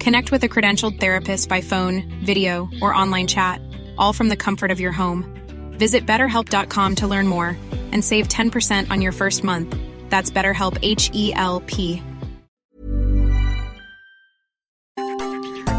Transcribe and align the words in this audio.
Connect 0.00 0.30
with 0.30 0.44
a 0.44 0.48
credentialed 0.48 1.00
therapist 1.00 1.48
by 1.48 1.60
phone, 1.60 2.04
video, 2.24 2.68
or 2.80 2.94
online 2.94 3.26
chat, 3.26 3.60
all 3.98 4.12
from 4.12 4.28
the 4.28 4.36
comfort 4.36 4.70
of 4.70 4.78
your 4.78 4.92
home. 4.92 5.24
Visit 5.72 6.06
betterhelp.com 6.06 6.94
to 6.96 7.06
learn 7.08 7.26
more 7.26 7.56
and 7.92 8.04
save 8.04 8.28
10% 8.28 8.90
on 8.90 9.02
your 9.02 9.12
first 9.12 9.42
month. 9.42 9.76
That's 10.08 10.30
BetterHelp 10.30 10.78
H 10.82 11.10
E 11.14 11.32
L 11.34 11.60
P. 11.66 12.02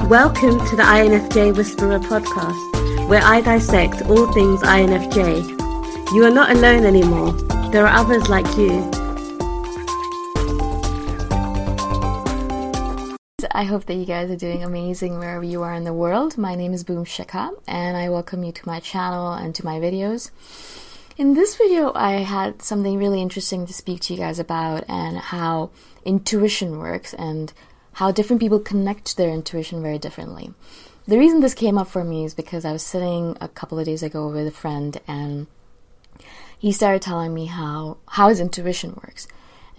Welcome 0.10 0.60
to 0.68 0.76
the 0.76 0.84
INFJ 0.84 1.56
Whisperer 1.56 2.00
podcast, 2.00 3.08
where 3.08 3.22
I 3.24 3.42
dissect 3.42 4.02
all 4.04 4.32
things 4.34 4.60
INFJ. 4.62 6.14
You 6.14 6.26
are 6.26 6.32
not 6.32 6.52
alone 6.52 6.84
anymore, 6.84 7.32
there 7.72 7.88
are 7.88 7.96
others 7.96 8.28
like 8.28 8.48
you. 8.58 8.99
I 13.52 13.64
hope 13.64 13.86
that 13.86 13.96
you 13.96 14.06
guys 14.06 14.30
are 14.30 14.36
doing 14.36 14.64
amazing 14.64 15.18
wherever 15.18 15.44
you 15.44 15.64
are 15.64 15.74
in 15.74 15.84
the 15.84 15.94
world. 15.94 16.38
My 16.38 16.54
name 16.54 16.72
is 16.72 16.84
Boom 16.84 17.04
Shikha, 17.04 17.50
and 17.68 17.98
I 17.98 18.08
welcome 18.08 18.44
you 18.44 18.52
to 18.52 18.68
my 18.68 18.80
channel 18.80 19.34
and 19.34 19.56
to 19.56 19.66
my 19.66 19.80
videos. 19.80 20.30
In 21.18 21.34
this 21.34 21.56
video, 21.56 21.92
I 21.96 22.18
had 22.18 22.62
something 22.62 23.00
really 23.00 23.24
interesting 23.24 23.66
to 23.66 23.74
speak 23.74 24.02
to 24.02 24.14
you 24.14 24.20
guys 24.20 24.38
about 24.38 24.84
and 24.88 25.18
how 25.18 25.72
intuition 26.06 26.78
works 26.78 27.16
and 27.16 27.52
how 27.94 28.12
different 28.12 28.40
people 28.40 28.60
connect 28.60 29.06
to 29.08 29.18
their 29.18 29.32
intuition 29.32 29.82
very 29.82 29.98
differently. 29.98 30.54
The 31.08 31.18
reason 31.18 31.40
this 31.40 31.56
came 31.56 31.80
up 31.80 31.88
for 31.88 32.04
me 32.04 32.26
is 32.26 32.36
because 32.36 32.66
I 32.66 32.72
was 32.72 32.84
sitting 32.84 33.36
a 33.42 33.48
couple 33.48 33.80
of 33.80 33.86
days 33.86 34.04
ago 34.04 34.28
with 34.30 34.46
a 34.46 34.52
friend 34.52 35.02
and 35.08 35.48
he 36.60 36.72
started 36.72 37.02
telling 37.02 37.34
me 37.34 37.48
how, 37.48 37.98
how 38.10 38.30
his 38.30 38.40
intuition 38.40 38.92
works. 39.04 39.28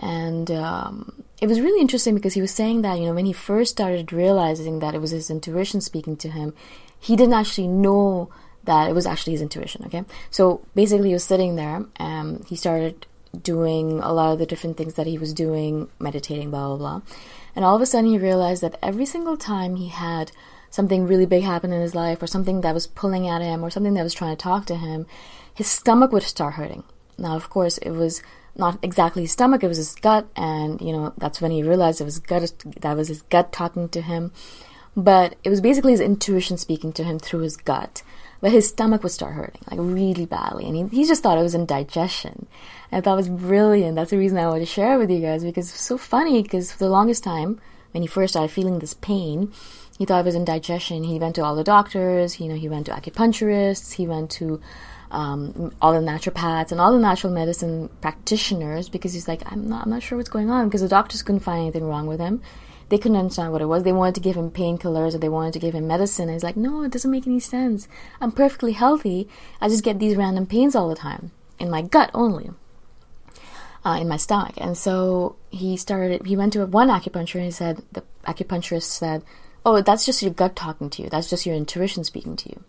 And 0.01 0.51
um, 0.51 1.23
it 1.41 1.47
was 1.47 1.61
really 1.61 1.81
interesting 1.81 2.15
because 2.15 2.35
he 2.35 2.41
was 2.41 2.51
saying 2.51 2.83
that, 2.83 2.99
you 2.99 3.07
know, 3.07 3.15
when 3.15 3.27
he 3.27 3.33
first 3.33 3.73
started 3.73 4.13
realizing 4.13 4.79
that 4.81 4.95
it 4.95 5.01
was 5.01 5.11
his 5.11 5.31
intuition 5.31 5.81
speaking 5.81 6.17
to 6.19 6.31
him, 6.31 6.55
he 6.99 7.17
didn't 7.17 7.35
actually 7.35 7.69
know 7.69 8.31
that 8.65 8.89
it 8.89 8.95
was 8.95 9.07
actually 9.07 9.35
his 9.35 9.43
intuition, 9.43 9.85
okay? 9.87 10.05
So 10.31 10.63
basically, 10.75 11.09
he 11.09 11.15
was 11.15 11.25
sitting 11.25 11.57
there 11.57 11.85
and 11.97 12.45
he 12.49 12.57
started 12.57 13.07
doing 13.43 14.01
a 14.01 14.13
lot 14.13 14.33
of 14.33 14.39
the 14.39 14.47
different 14.47 14.77
things 14.77 14.95
that 14.95 15.07
he 15.07 15.19
was 15.19 15.33
doing, 15.33 15.89
meditating, 15.99 16.51
blah, 16.51 16.69
blah, 16.69 16.77
blah. 16.77 17.03
And 17.55 17.65
all 17.65 17.77
of 17.77 17.83
a 17.83 17.87
sudden, 17.87 18.11
he 18.11 18.19
realized 18.19 18.63
that 18.63 18.79
every 18.83 19.07
single 19.07 19.37
time 19.37 19.77
he 19.77 19.89
had 19.89 20.33
something 20.71 21.07
really 21.07 21.27
big 21.27 21.43
happen 21.43 21.73
in 21.73 21.81
his 21.81 21.95
life 21.95 22.23
or 22.23 22.27
something 22.27 22.61
that 22.61 22.75
was 22.75 22.87
pulling 22.87 23.29
at 23.29 23.43
him 23.43 23.65
or 23.65 23.71
something 23.71 23.95
that 23.95 24.05
was 24.05 24.15
trying 24.15 24.37
to 24.37 24.43
talk 24.43 24.67
to 24.67 24.77
him, 24.77 25.07
his 25.53 25.67
stomach 25.67 26.13
would 26.13 26.23
start 26.23 26.55
hurting. 26.55 26.85
Now, 27.19 27.37
of 27.37 27.51
course, 27.51 27.79
it 27.79 27.91
was 27.91 28.23
not 28.61 28.79
exactly 28.83 29.23
his 29.23 29.33
stomach, 29.33 29.65
it 29.65 29.69
was 29.69 29.79
his 29.79 29.95
gut, 29.97 30.29
and 30.37 30.81
you 30.81 30.93
know, 30.93 31.13
that's 31.19 31.41
when 31.41 31.51
he 31.51 31.65
realized 31.65 32.01
it 32.01 32.05
was 32.05 32.21
gut 32.21 32.53
that 32.81 32.97
was 32.97 33.09
his 33.09 33.23
gut 33.23 33.53
talking 33.53 33.89
to 33.89 34.01
him. 34.01 34.31
But 34.97 35.37
it 35.43 35.51
was 35.51 35.61
basically 35.61 35.93
his 35.93 36.01
intuition 36.01 36.57
speaking 36.57 36.93
to 36.95 37.05
him 37.05 37.19
through 37.19 37.41
his 37.41 37.57
gut. 37.57 38.03
But 38.41 38.53
his 38.53 38.69
stomach 38.69 39.03
would 39.03 39.13
start 39.13 39.35
hurting, 39.35 39.63
like 39.71 39.79
really 39.81 40.25
badly. 40.25 40.67
And 40.67 40.75
he, 40.75 41.03
he 41.03 41.07
just 41.07 41.23
thought 41.23 41.39
it 41.39 41.43
was 41.43 41.55
indigestion. 41.55 42.47
And 42.91 43.07
it 43.07 43.11
was 43.11 43.29
brilliant. 43.29 43.97
That's 43.97 44.11
the 44.11 44.19
reason 44.19 44.39
I 44.39 44.47
wanted 44.47 44.61
to 44.61 44.67
share 44.67 44.95
it 44.95 44.99
with 44.99 45.11
you 45.11 45.21
guys 45.21 45.45
because 45.45 45.71
it's 45.71 45.81
so 45.81 45.99
funny 45.99 46.43
because 46.43 46.73
for 46.73 46.79
the 46.79 46.91
longest 46.91 47.23
time, 47.23 47.61
when 47.93 48.03
he 48.03 48.07
first 48.07 48.33
started 48.33 48.53
feeling 48.53 48.79
this 48.79 48.95
pain, 48.95 49.53
he 49.99 50.07
thought 50.07 50.21
it 50.21 50.25
was 50.25 50.35
indigestion. 50.35 51.05
He 51.05 51.19
went 51.19 51.35
to 51.35 51.45
all 51.45 51.55
the 51.55 51.65
doctors, 51.65 52.41
you 52.41 52.49
know, 52.49 52.55
he 52.55 52.69
went 52.69 52.87
to 52.87 52.93
acupuncturists, 52.93 53.95
he 53.95 54.07
went 54.07 54.31
to 54.33 54.61
um, 55.11 55.73
all 55.83 55.93
the 55.93 56.07
naturopaths 56.07 56.71
and 56.71 56.81
all 56.81 56.93
the 56.93 56.99
natural 56.99 57.33
medicine 57.33 57.89
practitioners 58.01 58.89
because 58.89 59.13
he's 59.13 59.27
like, 59.29 59.43
I'm 59.51 59.69
not, 59.69 59.85
I'm 59.85 59.91
not 59.91 60.03
sure 60.03 60.17
what's 60.17 60.31
going 60.31 60.51
on 60.51 60.69
because 60.69 60.83
the 60.83 60.89
doctors 60.89 61.23
couldn't 61.23 61.41
find 61.41 61.63
anything 61.63 61.85
wrong 61.85 62.07
with 62.07 62.21
him. 62.21 62.43
they 62.91 62.99
couldn't 62.99 63.17
understand 63.17 63.53
what 63.53 63.63
it 63.63 63.67
was. 63.67 63.85
They 63.85 63.93
wanted 63.93 64.17
to 64.17 64.21
give 64.21 64.37
him 64.37 64.51
painkillers 64.51 65.15
or 65.15 65.19
they 65.19 65.29
wanted 65.29 65.53
to 65.55 65.59
give 65.61 65.75
him 65.75 65.87
medicine. 65.87 66.25
And 66.25 66.33
he's 66.33 66.45
like, 66.45 66.57
no, 66.57 66.83
it 66.83 66.91
doesn't 66.93 67.11
make 67.11 67.27
any 67.27 67.41
sense. 67.41 67.89
I'm 68.21 68.33
perfectly 68.33 68.73
healthy. 68.73 69.29
I 69.61 69.69
just 69.69 69.85
get 69.85 69.99
these 69.99 70.17
random 70.17 70.47
pains 70.47 70.75
all 70.75 70.89
the 70.89 70.97
time 70.97 71.31
in 71.59 71.71
my 71.71 71.83
gut 71.83 72.11
only. 72.15 72.51
Uh, 73.83 73.97
in 73.99 74.09
my 74.09 74.17
stomach. 74.19 74.55
And 74.59 74.77
so 74.77 75.37
he 75.51 75.77
started, 75.77 76.27
he 76.27 76.37
went 76.37 76.53
to 76.53 76.67
one 76.67 76.89
acupuncture 76.89 77.37
and 77.37 77.45
he 77.45 77.51
said, 77.51 77.83
the 77.93 78.03
acupuncturist 78.27 78.83
said, 78.83 79.23
Oh, 79.65 79.81
that's 79.81 80.05
just 80.05 80.23
your 80.23 80.33
gut 80.33 80.57
talking 80.57 80.91
to 80.91 81.03
you. 81.03 81.09
That's 81.09 81.31
just 81.31 81.47
your 81.47 81.55
intuition 81.55 82.05
speaking 82.05 82.37
to 82.37 82.49
you. 82.51 82.65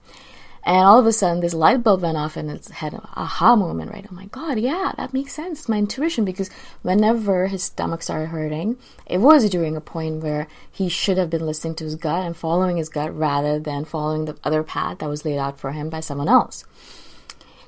And 0.63 0.77
all 0.77 0.99
of 0.99 1.07
a 1.07 1.11
sudden, 1.11 1.39
this 1.39 1.55
light 1.55 1.83
bulb 1.83 2.03
went 2.03 2.17
off 2.17 2.37
in 2.37 2.49
its 2.49 2.69
an 2.81 3.01
aha 3.15 3.55
moment, 3.55 3.91
right? 3.91 4.05
Oh 4.09 4.13
my 4.13 4.25
God, 4.25 4.59
yeah, 4.59 4.91
that 4.97 5.13
makes 5.13 5.33
sense. 5.33 5.67
My 5.67 5.79
intuition 5.79 6.23
because 6.23 6.51
whenever 6.83 7.47
his 7.47 7.63
stomach 7.63 8.03
started 8.03 8.27
hurting, 8.27 8.77
it 9.07 9.19
was 9.19 9.49
during 9.49 9.75
a 9.75 9.81
point 9.81 10.21
where 10.21 10.47
he 10.71 10.87
should 10.87 11.17
have 11.17 11.31
been 11.31 11.45
listening 11.45 11.75
to 11.75 11.85
his 11.85 11.95
gut 11.95 12.25
and 12.25 12.37
following 12.37 12.77
his 12.77 12.89
gut 12.89 13.17
rather 13.17 13.59
than 13.59 13.85
following 13.85 14.25
the 14.25 14.37
other 14.43 14.61
path 14.61 14.99
that 14.99 15.09
was 15.09 15.25
laid 15.25 15.39
out 15.39 15.59
for 15.59 15.71
him 15.71 15.89
by 15.89 15.99
someone 15.99 16.29
else. 16.29 16.63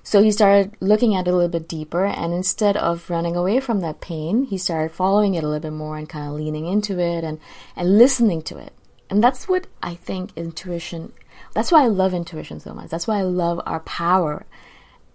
So 0.05 0.21
he 0.21 0.31
started 0.31 0.75
looking 0.81 1.15
at 1.15 1.27
it 1.27 1.31
a 1.31 1.33
little 1.33 1.49
bit 1.49 1.67
deeper, 1.67 2.05
and 2.05 2.33
instead 2.33 2.75
of 2.75 3.09
running 3.09 3.37
away 3.37 3.61
from 3.61 3.79
that 3.79 4.01
pain, 4.01 4.43
he 4.43 4.57
started 4.57 4.91
following 4.91 5.33
it 5.33 5.45
a 5.45 5.47
little 5.47 5.61
bit 5.61 5.71
more 5.71 5.97
and 5.97 6.09
kind 6.09 6.27
of 6.27 6.33
leaning 6.33 6.67
into 6.67 6.99
it 6.99 7.23
and, 7.23 7.39
and 7.75 7.97
listening 7.97 8.41
to 8.43 8.57
it. 8.57 8.73
And 9.09 9.23
that's 9.23 9.47
what 9.47 9.67
I 9.81 9.95
think 9.95 10.31
intuition 10.35 11.13
that's 11.53 11.71
why 11.71 11.83
I 11.83 11.87
love 11.87 12.13
intuition 12.13 12.59
so 12.59 12.73
much. 12.73 12.89
That's 12.89 13.07
why 13.07 13.19
I 13.19 13.23
love 13.23 13.61
our 13.65 13.79
power 13.81 14.45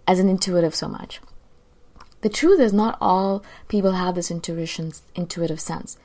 as 0.07 0.19
an 0.19 0.29
intuitive 0.29 0.73
so 0.73 0.87
much. 0.87 1.19
The 2.21 2.29
truth 2.29 2.59
is, 2.59 2.73
not 2.73 2.97
all 2.99 3.43
people 3.67 3.93
have 3.93 4.15
this 4.15 4.31
intuition, 4.31 4.91
intuitive 5.15 5.59
sense. 5.59 5.97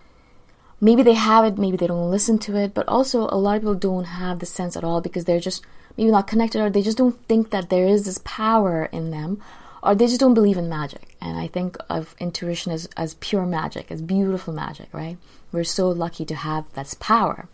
Maybe 0.81 1.02
they 1.02 1.14
have 1.14 1.44
it, 1.44 1.58
maybe 1.58 1.76
they 1.76 1.86
don't 1.86 2.10
listen 2.10 2.38
to 2.40 2.56
it, 2.56 2.75
but 2.75 2.86
also 2.88 3.22
a 3.31 3.38
lot 3.38 3.56
of 3.56 3.62
people 3.62 3.75
don't 3.75 4.04
have 4.04 4.38
the 4.38 4.46
sense 4.46 4.76
at 4.76 4.84
all 4.84 5.00
because 5.00 5.25
they're 5.25 5.40
just 5.40 5.64
maybe 5.96 6.10
not 6.10 6.26
connected 6.26 6.60
or 6.60 6.70
they 6.70 6.82
just 6.82 6.98
don't 6.98 7.20
think 7.26 7.50
that 7.50 7.70
there 7.70 7.86
is 7.86 8.04
this 8.04 8.20
power 8.25 8.88
in 8.92 9.10
them 9.10 9.40
or 9.82 9.94
they 9.94 10.06
just 10.06 10.20
don't 10.20 10.34
believe 10.34 10.56
in 10.56 10.69
magic. 10.69 11.16
And 11.20 11.38
I 11.38 11.46
think 11.46 11.76
of 11.88 12.14
intuition 12.19 12.72
as, 12.72 12.88
as 12.96 13.14
pure 13.14 13.46
magic, 13.46 13.90
as 13.90 14.02
beautiful 14.02 14.52
magic, 14.52 14.88
right? 14.92 15.16
We're 15.52 15.64
so 15.64 15.88
lucky 15.88 16.25
to 16.26 16.34
have 16.34 16.64
this 16.75 16.94
power. 16.94 17.48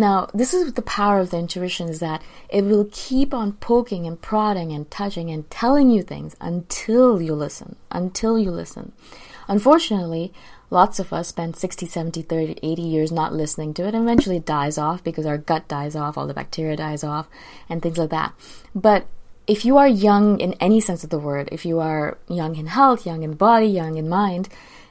Now, 0.00 0.30
this 0.32 0.54
is 0.54 0.72
the 0.72 0.80
power 0.80 1.20
of 1.20 1.28
the 1.28 1.36
intuition 1.36 1.90
is 1.90 2.00
that 2.00 2.22
it 2.48 2.64
will 2.64 2.88
keep 2.90 3.34
on 3.34 3.52
poking 3.52 4.06
and 4.06 4.18
prodding 4.18 4.72
and 4.72 4.90
touching 4.90 5.30
and 5.30 5.48
telling 5.50 5.90
you 5.90 6.02
things 6.02 6.34
until 6.40 7.20
you 7.20 7.34
listen, 7.34 7.76
until 7.90 8.38
you 8.38 8.50
listen. 8.50 8.92
Unfortunately, 9.46 10.32
lots 10.70 11.00
of 11.00 11.12
us 11.12 11.28
spend 11.28 11.54
60, 11.54 11.84
70, 11.84 12.22
30, 12.22 12.58
80 12.62 12.80
years 12.80 13.12
not 13.12 13.34
listening 13.34 13.74
to 13.74 13.86
it 13.86 13.94
and 13.94 14.04
eventually 14.04 14.38
it 14.38 14.46
dies 14.46 14.78
off 14.78 15.04
because 15.04 15.26
our 15.26 15.36
gut 15.36 15.68
dies 15.68 15.94
off, 15.94 16.16
all 16.16 16.26
the 16.26 16.32
bacteria 16.32 16.76
dies 16.76 17.04
off 17.04 17.28
and 17.68 17.82
things 17.82 17.98
like 17.98 18.08
that. 18.08 18.32
But 18.74 19.06
if 19.46 19.64
you 19.64 19.78
are 19.78 19.88
young 19.88 20.40
in 20.40 20.54
any 20.54 20.80
sense 20.80 21.04
of 21.04 21.10
the 21.10 21.18
word, 21.18 21.48
if 21.50 21.64
you 21.64 21.80
are 21.80 22.18
young 22.28 22.56
in 22.56 22.66
health, 22.66 23.06
young 23.06 23.22
in 23.22 23.34
body, 23.34 23.66
young 23.66 23.96
in 23.96 24.08
mind, 24.08 24.48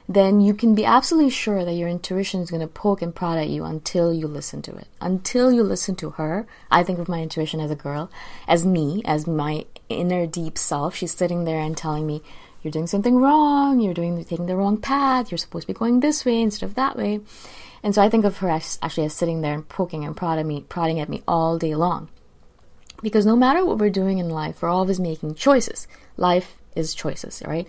then 0.08 0.40
you 0.40 0.52
can 0.52 0.74
be 0.74 0.84
absolutely 0.84 1.30
sure 1.30 1.64
that 1.64 1.74
your 1.74 1.88
intuition 1.88 2.40
is 2.40 2.50
going 2.50 2.60
to 2.60 2.66
poke 2.66 3.00
and 3.00 3.14
prod 3.14 3.38
at 3.38 3.48
you 3.48 3.64
until 3.64 4.12
you 4.12 4.26
listen 4.26 4.60
to 4.60 4.74
it. 4.76 4.88
Until 5.00 5.52
you 5.52 5.62
listen 5.62 5.94
to 5.96 6.10
her. 6.10 6.48
I 6.68 6.82
think 6.82 6.98
of 6.98 7.08
my 7.08 7.22
intuition 7.22 7.60
as 7.60 7.70
a 7.70 7.76
girl, 7.76 8.10
as 8.48 8.66
me, 8.66 9.02
as 9.04 9.28
my 9.28 9.66
inner 9.88 10.26
deep 10.26 10.58
self. 10.58 10.96
She's 10.96 11.14
sitting 11.14 11.44
there 11.44 11.60
and 11.60 11.76
telling 11.76 12.08
me, 12.08 12.22
you're 12.62 12.72
doing 12.72 12.88
something 12.88 13.16
wrong, 13.16 13.80
you're 13.80 13.94
doing 13.94 14.22
taking 14.24 14.46
the 14.46 14.56
wrong 14.56 14.78
path, 14.78 15.30
you're 15.30 15.38
supposed 15.38 15.68
to 15.68 15.72
be 15.72 15.78
going 15.78 16.00
this 16.00 16.24
way 16.24 16.42
instead 16.42 16.66
of 16.66 16.74
that 16.74 16.96
way. 16.96 17.20
And 17.82 17.94
so 17.94 18.02
I 18.02 18.10
think 18.10 18.24
of 18.24 18.38
her 18.38 18.50
as, 18.50 18.78
actually 18.82 19.06
as 19.06 19.14
sitting 19.14 19.40
there 19.40 19.54
and 19.54 19.66
poking 19.68 20.04
and 20.04 20.16
prodding 20.16 20.48
me, 20.48 20.64
prodding 20.68 21.00
at 21.00 21.08
me 21.08 21.22
all 21.26 21.56
day 21.56 21.74
long. 21.74 22.08
Because 23.02 23.26
no 23.26 23.36
matter 23.36 23.64
what 23.64 23.78
we're 23.78 23.90
doing 23.90 24.18
in 24.18 24.28
life, 24.28 24.62
we're 24.62 24.68
always 24.68 25.00
making 25.00 25.34
choices. 25.34 25.88
Life 26.16 26.56
is 26.76 26.94
choices, 26.94 27.42
right? 27.46 27.66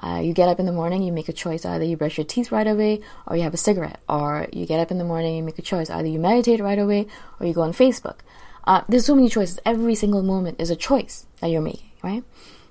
Uh, 0.00 0.20
you 0.20 0.32
get 0.32 0.48
up 0.48 0.58
in 0.58 0.66
the 0.66 0.72
morning, 0.72 1.02
you 1.02 1.12
make 1.12 1.28
a 1.28 1.32
choice. 1.32 1.64
Either 1.64 1.84
you 1.84 1.96
brush 1.96 2.18
your 2.18 2.24
teeth 2.24 2.50
right 2.50 2.66
away, 2.66 3.00
or 3.26 3.36
you 3.36 3.42
have 3.42 3.54
a 3.54 3.58
cigarette. 3.58 4.00
Or 4.08 4.48
you 4.52 4.66
get 4.66 4.80
up 4.80 4.90
in 4.90 4.98
the 4.98 5.04
morning, 5.04 5.36
you 5.36 5.42
make 5.42 5.58
a 5.58 5.62
choice. 5.62 5.90
Either 5.90 6.08
you 6.08 6.18
meditate 6.18 6.60
right 6.60 6.78
away, 6.78 7.06
or 7.38 7.46
you 7.46 7.54
go 7.54 7.62
on 7.62 7.72
Facebook. 7.72 8.16
Uh, 8.64 8.82
there's 8.88 9.06
so 9.06 9.14
many 9.14 9.28
choices. 9.28 9.60
Every 9.64 9.94
single 9.94 10.22
moment 10.22 10.60
is 10.60 10.70
a 10.70 10.76
choice 10.76 11.26
that 11.40 11.50
you're 11.50 11.62
making, 11.62 11.90
right? 12.02 12.24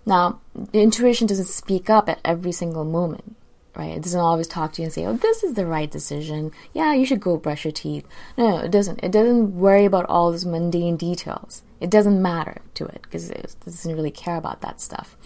Now, 0.05 0.39
the 0.55 0.81
intuition 0.81 1.27
doesn't 1.27 1.45
speak 1.45 1.89
up 1.89 2.09
at 2.09 2.19
every 2.25 2.51
single 2.51 2.85
moment, 2.85 3.35
right? 3.75 3.91
It 3.91 4.03
doesn't 4.03 4.19
always 4.19 4.47
talk 4.47 4.73
to 4.73 4.81
you 4.81 4.87
and 4.87 4.93
say, 4.93 5.05
"Oh, 5.05 5.13
this 5.13 5.43
is 5.43 5.53
the 5.53 5.65
right 5.65 5.91
decision. 5.91 6.51
Yeah, 6.73 6.93
you 6.93 7.05
should 7.05 7.21
go 7.21 7.37
brush 7.37 7.65
your 7.65 7.71
teeth." 7.71 8.05
No, 8.37 8.49
no, 8.49 8.57
it 8.57 8.71
doesn't. 8.71 8.99
It 9.03 9.11
doesn't 9.11 9.57
worry 9.57 9.85
about 9.85 10.05
all 10.07 10.31
those 10.31 10.45
mundane 10.45 10.97
details. 10.97 11.61
It 11.81 11.89
doesn't 11.89 12.21
matter 12.21 12.61
to 12.75 12.85
it 12.85 13.01
because 13.01 13.29
it 13.29 13.55
doesn't 13.65 13.95
really 13.95 14.11
care 14.11 14.37
about 14.37 14.61
that 14.61 14.79
stuff. 14.79 15.17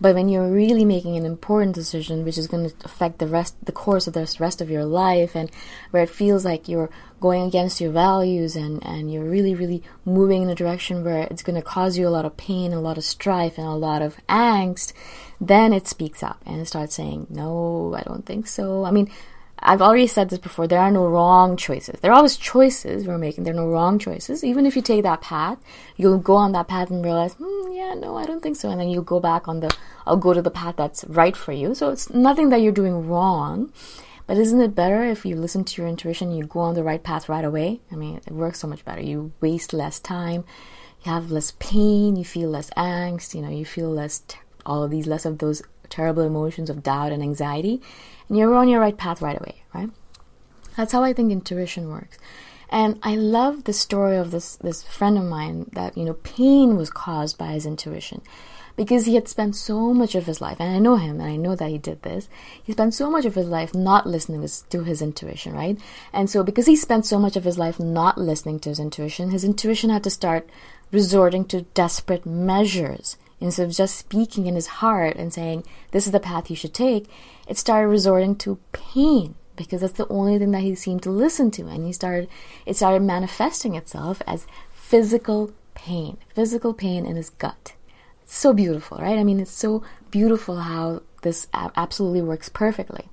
But 0.00 0.16
when 0.16 0.28
you're 0.28 0.50
really 0.50 0.84
making 0.84 1.16
an 1.16 1.24
important 1.24 1.76
decision, 1.76 2.24
which 2.24 2.36
is 2.36 2.48
going 2.48 2.68
to 2.68 2.74
affect 2.84 3.20
the 3.20 3.28
rest, 3.28 3.54
the 3.64 3.70
course 3.70 4.08
of 4.08 4.14
the 4.14 4.28
rest 4.40 4.60
of 4.60 4.68
your 4.68 4.84
life, 4.84 5.36
and 5.36 5.48
where 5.92 6.02
it 6.02 6.10
feels 6.10 6.44
like 6.44 6.68
you're 6.68 6.90
going 7.20 7.42
against 7.42 7.80
your 7.80 7.92
values 7.92 8.56
and, 8.56 8.84
and 8.84 9.12
you're 9.12 9.22
really, 9.22 9.54
really 9.54 9.80
moving 10.04 10.42
in 10.42 10.50
a 10.50 10.56
direction 10.56 11.04
where 11.04 11.28
it's 11.30 11.44
going 11.44 11.54
to 11.54 11.62
cause 11.62 11.96
you 11.96 12.08
a 12.08 12.10
lot 12.10 12.24
of 12.24 12.36
pain, 12.36 12.72
a 12.72 12.80
lot 12.80 12.98
of 12.98 13.04
strife, 13.04 13.58
and 13.58 13.66
a 13.68 13.74
lot 13.76 14.02
of 14.02 14.16
angst, 14.28 14.92
then 15.40 15.72
it 15.72 15.86
speaks 15.86 16.20
up 16.20 16.42
and 16.44 16.60
it 16.60 16.66
starts 16.66 16.96
saying, 16.96 17.28
No, 17.30 17.94
I 17.94 18.02
don't 18.02 18.26
think 18.26 18.48
so. 18.48 18.84
I 18.84 18.90
mean, 18.90 19.08
I've 19.64 19.82
already 19.82 20.08
said 20.08 20.30
this 20.30 20.40
before. 20.40 20.66
There 20.66 20.80
are 20.80 20.90
no 20.90 21.06
wrong 21.06 21.56
choices. 21.56 22.00
There 22.00 22.10
are 22.10 22.16
always 22.16 22.36
choices 22.36 23.06
we're 23.06 23.18
making. 23.18 23.44
There 23.44 23.52
are 23.52 23.56
no 23.56 23.68
wrong 23.68 23.98
choices. 23.98 24.42
Even 24.42 24.66
if 24.66 24.74
you 24.74 24.82
take 24.82 25.04
that 25.04 25.20
path, 25.20 25.58
you'll 25.96 26.18
go 26.18 26.34
on 26.34 26.52
that 26.52 26.66
path 26.68 26.90
and 26.90 27.04
realize, 27.04 27.34
hmm, 27.34 27.72
yeah, 27.72 27.94
no, 27.94 28.16
I 28.16 28.26
don't 28.26 28.42
think 28.42 28.56
so. 28.56 28.70
And 28.70 28.80
then 28.80 28.88
you'll 28.88 29.02
go 29.02 29.20
back 29.20 29.46
on 29.46 29.60
the, 29.60 29.74
I'll 30.06 30.16
go 30.16 30.34
to 30.34 30.42
the 30.42 30.50
path 30.50 30.74
that's 30.76 31.04
right 31.04 31.36
for 31.36 31.52
you. 31.52 31.74
So 31.74 31.90
it's 31.90 32.10
nothing 32.10 32.48
that 32.48 32.60
you're 32.60 32.72
doing 32.72 33.08
wrong. 33.08 33.72
But 34.26 34.36
isn't 34.36 34.60
it 34.60 34.74
better 34.74 35.04
if 35.04 35.24
you 35.24 35.36
listen 35.36 35.64
to 35.64 35.82
your 35.82 35.88
intuition, 35.88 36.32
you 36.32 36.44
go 36.44 36.60
on 36.60 36.74
the 36.74 36.84
right 36.84 37.02
path 37.02 37.28
right 37.28 37.44
away? 37.44 37.80
I 37.90 37.96
mean, 37.96 38.20
it 38.26 38.32
works 38.32 38.60
so 38.60 38.68
much 38.68 38.84
better. 38.84 39.00
You 39.00 39.32
waste 39.40 39.72
less 39.72 40.00
time, 40.00 40.44
you 41.04 41.12
have 41.12 41.30
less 41.30 41.52
pain, 41.58 42.16
you 42.16 42.24
feel 42.24 42.48
less 42.48 42.70
angst, 42.70 43.34
you 43.34 43.42
know, 43.42 43.50
you 43.50 43.64
feel 43.64 43.90
less, 43.90 44.22
all 44.64 44.84
of 44.84 44.90
these, 44.90 45.06
less 45.06 45.26
of 45.26 45.38
those 45.38 45.62
terrible 45.92 46.22
emotions 46.22 46.70
of 46.70 46.82
doubt 46.82 47.12
and 47.12 47.22
anxiety 47.22 47.80
and 48.28 48.38
you're 48.38 48.54
on 48.54 48.68
your 48.68 48.80
right 48.80 48.96
path 48.96 49.20
right 49.20 49.38
away, 49.38 49.62
right? 49.74 49.90
That's 50.76 50.92
how 50.92 51.04
I 51.04 51.12
think 51.12 51.30
intuition 51.30 51.90
works. 51.90 52.16
And 52.70 52.98
I 53.02 53.14
love 53.14 53.64
the 53.64 53.74
story 53.74 54.16
of 54.16 54.30
this 54.30 54.56
this 54.56 54.82
friend 54.82 55.18
of 55.18 55.24
mine 55.24 55.66
that 55.74 55.96
you 55.96 56.04
know 56.04 56.14
pain 56.14 56.76
was 56.78 56.90
caused 56.90 57.36
by 57.36 57.48
his 57.48 57.66
intuition 57.66 58.22
because 58.74 59.04
he 59.04 59.16
had 59.16 59.28
spent 59.28 59.54
so 59.54 59.92
much 59.92 60.14
of 60.14 60.24
his 60.24 60.40
life 60.40 60.58
and 60.58 60.74
I 60.74 60.78
know 60.78 60.96
him 60.96 61.20
and 61.20 61.30
I 61.30 61.36
know 61.36 61.54
that 61.54 61.68
he 61.68 61.76
did 61.76 62.02
this. 62.02 62.30
He 62.62 62.72
spent 62.72 62.94
so 62.94 63.10
much 63.10 63.26
of 63.26 63.34
his 63.34 63.46
life 63.46 63.74
not 63.74 64.06
listening 64.06 64.48
to 64.70 64.82
his 64.84 65.02
intuition, 65.02 65.52
right? 65.52 65.78
And 66.14 66.30
so 66.30 66.42
because 66.42 66.64
he 66.64 66.74
spent 66.74 67.04
so 67.04 67.18
much 67.18 67.36
of 67.36 67.44
his 67.44 67.58
life 67.58 67.78
not 67.78 68.16
listening 68.16 68.60
to 68.60 68.70
his 68.70 68.80
intuition, 68.80 69.30
his 69.30 69.44
intuition 69.44 69.90
had 69.90 70.04
to 70.04 70.10
start 70.10 70.48
resorting 70.92 71.44
to 71.46 71.62
desperate 71.62 72.24
measures 72.24 73.16
instead 73.40 73.66
of 73.66 73.74
just 73.74 73.96
speaking 73.96 74.46
in 74.46 74.54
his 74.54 74.68
heart 74.68 75.16
and 75.16 75.32
saying, 75.32 75.64
This 75.90 76.06
is 76.06 76.12
the 76.12 76.20
path 76.20 76.50
you 76.50 76.56
should 76.56 76.74
take, 76.74 77.08
it 77.48 77.58
started 77.58 77.88
resorting 77.88 78.36
to 78.36 78.60
pain 78.72 79.34
because 79.56 79.80
that's 79.80 79.94
the 79.94 80.08
only 80.08 80.38
thing 80.38 80.52
that 80.52 80.62
he 80.62 80.74
seemed 80.74 81.02
to 81.02 81.10
listen 81.10 81.50
to. 81.52 81.66
And 81.66 81.84
he 81.84 81.92
started, 81.92 82.28
it 82.66 82.76
started 82.76 83.02
manifesting 83.02 83.74
itself 83.74 84.22
as 84.26 84.46
physical 84.72 85.52
pain, 85.74 86.18
physical 86.34 86.72
pain 86.72 87.04
in 87.04 87.16
his 87.16 87.30
gut. 87.30 87.74
It's 88.22 88.36
so 88.36 88.52
beautiful, 88.52 88.98
right? 88.98 89.18
I 89.18 89.24
mean, 89.24 89.40
it's 89.40 89.50
so 89.50 89.82
beautiful 90.10 90.60
how 90.60 91.02
this 91.22 91.48
absolutely 91.52 92.22
works 92.22 92.48
perfectly. 92.48 93.08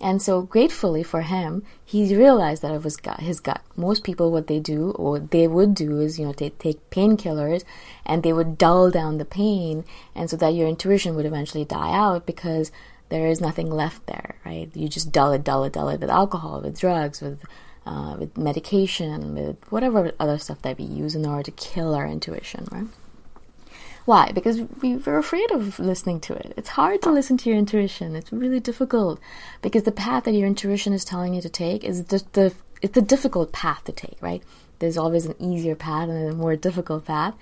And 0.00 0.20
so, 0.20 0.42
gratefully 0.42 1.02
for 1.02 1.22
him, 1.22 1.62
he 1.84 2.16
realized 2.16 2.62
that 2.62 2.72
it 2.72 2.82
was 2.82 2.96
gut, 2.96 3.20
his 3.20 3.40
gut. 3.40 3.62
Most 3.76 4.04
people, 4.04 4.30
what 4.30 4.46
they 4.48 4.60
do, 4.60 4.90
or 4.92 5.18
they 5.18 5.46
would 5.46 5.74
do, 5.74 6.00
is 6.00 6.18
you 6.18 6.26
know 6.26 6.32
they 6.32 6.50
take 6.50 6.90
painkillers 6.90 7.64
and 8.04 8.22
they 8.22 8.32
would 8.32 8.58
dull 8.58 8.90
down 8.90 9.18
the 9.18 9.24
pain, 9.24 9.84
and 10.14 10.28
so 10.28 10.36
that 10.36 10.54
your 10.54 10.68
intuition 10.68 11.14
would 11.14 11.26
eventually 11.26 11.64
die 11.64 11.92
out 11.92 12.26
because 12.26 12.70
there 13.08 13.26
is 13.26 13.40
nothing 13.40 13.70
left 13.70 14.06
there, 14.06 14.36
right? 14.44 14.70
You 14.74 14.88
just 14.88 15.12
dull 15.12 15.32
it, 15.32 15.44
dull 15.44 15.64
it, 15.64 15.74
dull 15.74 15.88
it 15.90 16.00
with 16.00 16.10
alcohol, 16.10 16.60
with 16.60 16.78
drugs, 16.78 17.20
with 17.20 17.44
uh, 17.86 18.16
with 18.18 18.36
medication, 18.36 19.34
with 19.34 19.56
whatever 19.70 20.12
other 20.18 20.38
stuff 20.38 20.62
that 20.62 20.78
we 20.78 20.84
use 20.84 21.14
in 21.14 21.26
order 21.26 21.42
to 21.42 21.50
kill 21.52 21.94
our 21.94 22.06
intuition, 22.06 22.66
right? 22.72 22.86
Why? 24.04 24.32
Because 24.32 24.60
we 24.82 24.96
were 24.96 25.16
afraid 25.16 25.50
of 25.50 25.78
listening 25.78 26.20
to 26.20 26.34
it. 26.34 26.52
It's 26.56 26.70
hard 26.70 27.00
to 27.02 27.10
listen 27.10 27.36
to 27.38 27.48
your 27.48 27.58
intuition. 27.58 28.14
It's 28.14 28.32
really 28.32 28.60
difficult 28.60 29.18
because 29.62 29.84
the 29.84 29.92
path 29.92 30.24
that 30.24 30.32
your 30.32 30.46
intuition 30.46 30.92
is 30.92 31.04
telling 31.04 31.32
you 31.32 31.40
to 31.40 31.48
take 31.48 31.84
is 31.84 32.04
the, 32.04 32.22
the 32.32 32.54
it's 32.82 32.98
a 32.98 33.02
difficult 33.02 33.52
path 33.52 33.84
to 33.84 33.92
take, 33.92 34.18
right? 34.20 34.42
there's 34.78 34.98
always 34.98 35.26
an 35.26 35.34
easier 35.38 35.74
path 35.74 36.08
and 36.08 36.30
a 36.30 36.34
more 36.34 36.56
difficult 36.56 37.06
path. 37.06 37.34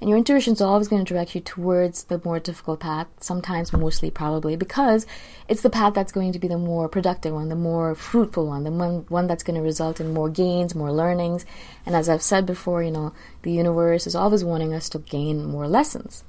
And 0.00 0.08
your 0.08 0.16
intuition 0.16 0.54
is 0.54 0.62
always 0.62 0.88
going 0.88 1.04
to 1.04 1.12
direct 1.12 1.34
you 1.34 1.42
towards 1.42 2.04
the 2.04 2.20
more 2.24 2.40
difficult 2.40 2.80
path, 2.80 3.06
sometimes, 3.20 3.70
mostly, 3.72 4.10
probably, 4.10 4.56
because 4.56 5.06
it's 5.46 5.60
the 5.60 5.68
path 5.68 5.92
that's 5.92 6.12
going 6.12 6.32
to 6.32 6.38
be 6.38 6.48
the 6.48 6.56
more 6.56 6.88
productive 6.88 7.34
one, 7.34 7.50
the 7.50 7.54
more 7.54 7.94
fruitful 7.94 8.46
one, 8.46 8.64
the 8.64 8.70
one, 8.70 9.04
one 9.08 9.26
that's 9.26 9.42
going 9.42 9.56
to 9.56 9.62
result 9.62 10.00
in 10.00 10.14
more 10.14 10.30
gains, 10.30 10.74
more 10.74 10.90
learnings. 10.90 11.44
And 11.84 11.94
as 11.94 12.08
I've 12.08 12.22
said 12.22 12.46
before, 12.46 12.82
you 12.82 12.90
know, 12.90 13.12
the 13.42 13.52
universe 13.52 14.06
is 14.06 14.14
always 14.14 14.42
wanting 14.42 14.72
us 14.72 14.88
to 14.90 15.00
gain 15.00 15.44
more 15.44 15.68
lessons. 15.68 16.24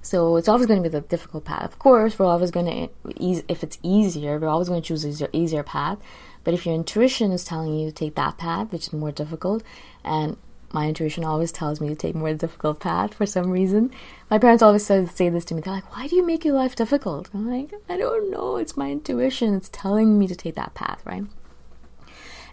So 0.00 0.36
it's 0.36 0.48
always 0.48 0.66
going 0.66 0.82
to 0.82 0.88
be 0.88 0.92
the 0.92 1.02
difficult 1.02 1.44
path. 1.44 1.64
Of 1.64 1.78
course, 1.78 2.18
we're 2.18 2.26
always 2.26 2.50
going 2.50 2.66
to, 2.66 3.44
if 3.48 3.62
it's 3.62 3.78
easier, 3.82 4.38
we're 4.38 4.48
always 4.48 4.68
going 4.68 4.80
to 4.80 4.88
choose 4.88 5.06
easier, 5.06 5.28
easier 5.32 5.62
path. 5.62 5.98
But 6.44 6.54
if 6.54 6.66
your 6.66 6.74
intuition 6.74 7.30
is 7.30 7.44
telling 7.44 7.78
you 7.78 7.86
to 7.86 7.92
take 7.92 8.16
that 8.16 8.36
path, 8.36 8.72
which 8.72 8.88
is 8.88 8.92
more 8.92 9.12
difficult, 9.12 9.62
and 10.02 10.36
my 10.72 10.88
intuition 10.88 11.24
always 11.24 11.52
tells 11.52 11.80
me 11.80 11.88
to 11.88 11.94
take 11.94 12.14
more 12.14 12.32
difficult 12.34 12.80
path 12.80 13.14
for 13.14 13.26
some 13.26 13.50
reason. 13.50 13.90
My 14.30 14.38
parents 14.38 14.62
always 14.62 14.84
say, 14.84 15.06
say 15.06 15.28
this 15.28 15.44
to 15.46 15.54
me. 15.54 15.60
They're 15.60 15.74
like, 15.74 15.96
"Why 15.96 16.06
do 16.06 16.16
you 16.16 16.24
make 16.24 16.44
your 16.44 16.54
life 16.54 16.74
difficult?" 16.74 17.28
I'm 17.34 17.50
like, 17.50 17.72
"I 17.88 17.96
don't 17.96 18.30
know. 18.30 18.56
It's 18.56 18.76
my 18.76 18.90
intuition. 18.90 19.54
It's 19.54 19.68
telling 19.68 20.18
me 20.18 20.26
to 20.28 20.34
take 20.34 20.54
that 20.54 20.74
path, 20.74 21.02
right?" 21.04 21.24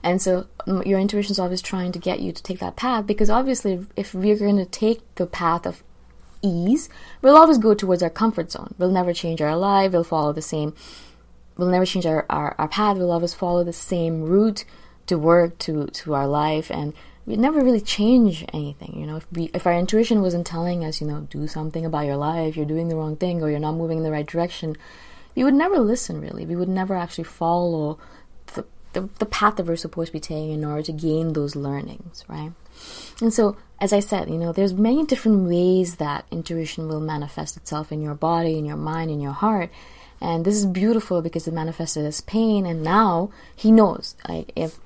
And 0.04 0.22
so 0.22 0.48
um, 0.68 0.84
your 0.84 1.00
intuition 1.00 1.32
is 1.32 1.40
always 1.40 1.62
trying 1.62 1.92
to 1.92 2.00
get 2.00 2.20
you 2.20 2.32
to 2.32 2.44
take 2.44 2.60
that 2.60 2.76
path 2.76 3.06
because 3.06 3.30
obviously, 3.30 3.86
if 3.96 4.14
we're 4.14 4.38
going 4.38 4.58
to 4.58 4.66
take 4.66 5.02
the 5.16 5.26
path 5.26 5.66
of 5.66 5.84
ease, 6.42 6.90
we'll 7.22 7.36
always 7.36 7.58
go 7.58 7.74
towards 7.74 8.02
our 8.02 8.10
comfort 8.10 8.52
zone. 8.52 8.74
We'll 8.78 8.92
never 8.92 9.14
change 9.14 9.42
our 9.42 9.58
life. 9.58 9.92
We'll 9.92 10.04
follow 10.04 10.34
the 10.34 10.42
same. 10.42 10.74
We'll 11.58 11.70
never 11.70 11.86
change 11.86 12.06
our, 12.06 12.26
our, 12.30 12.56
our 12.58 12.70
path. 12.70 12.98
We'll 12.98 13.12
always 13.12 13.34
follow 13.34 13.64
the 13.64 13.74
same 13.74 14.24
route 14.24 14.64
to 15.08 15.18
work 15.18 15.58
to 15.58 15.88
to 15.88 16.14
our 16.14 16.28
life 16.28 16.70
and 16.70 16.94
we 17.26 17.36
never 17.36 17.64
really 17.64 17.82
change 17.82 18.46
anything. 18.54 18.96
You 18.98 19.06
know, 19.06 19.18
if 19.18 19.28
we, 19.32 19.52
if 19.54 19.68
our 19.68 19.74
intuition 19.74 20.22
wasn't 20.22 20.48
telling 20.48 20.84
us, 20.84 21.00
you 21.00 21.08
know, 21.08 21.28
do 21.30 21.48
something 21.48 21.86
about 21.86 22.06
your 22.06 22.18
life, 22.18 22.56
you're 22.56 22.66
doing 22.66 22.88
the 22.88 22.96
wrong 22.96 23.16
thing, 23.16 23.42
or 23.42 23.50
you're 23.50 23.60
not 23.60 23.76
moving 23.76 24.00
in 24.00 24.04
the 24.04 24.12
right 24.12 24.26
direction, 24.26 24.76
we 25.36 25.44
would 25.44 25.54
never 25.54 25.80
listen. 25.80 26.20
Really, 26.20 26.46
we 26.46 26.56
would 26.56 26.70
never 26.70 26.96
actually 26.96 27.26
follow 27.26 28.00
the, 28.54 28.66
the, 28.94 29.10
the 29.20 29.26
path 29.26 29.58
that 29.58 29.66
we're 29.66 29.76
supposed 29.76 30.08
to 30.08 30.14
be 30.14 30.20
taking 30.20 30.52
in 30.52 30.66
order 30.66 30.84
to 30.84 30.92
gain 30.92 31.34
those 31.34 31.56
learnings, 31.56 32.26
right? 32.28 32.52
And 33.22 33.34
so, 33.34 33.58
as 33.80 33.94
I 33.94 34.00
said, 34.00 34.30
you 34.30 34.38
know, 34.38 34.52
there's 34.52 34.74
many 34.74 35.06
different 35.06 35.48
ways 35.48 35.98
that 35.98 36.26
intuition 36.32 36.88
will 36.88 37.00
manifest 37.00 37.58
itself 37.58 37.92
in 37.92 38.02
your 38.02 38.16
body, 38.16 38.58
in 38.58 38.66
your 38.66 38.78
mind, 38.78 39.12
in 39.12 39.20
your 39.20 39.34
heart. 39.34 39.70
And 40.22 40.44
this 40.44 40.56
is 40.56 40.66
beautiful 40.66 41.22
because 41.22 41.48
it 41.48 41.54
manifested 41.54 42.06
as 42.06 42.22
pain, 42.22 42.66
and 42.66 42.84
now 42.84 43.32
he 43.56 43.72
knows, 43.72 44.16
like 44.28 44.52
if 44.56 44.80